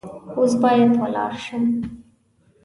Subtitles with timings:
[0.37, 1.63] اوس باید ولاړ شم.